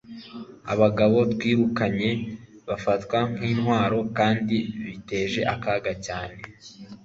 [0.73, 2.09] abagabo twirukanye
[2.67, 6.39] bafatwa nkintwaro kandi biteje akaga cyane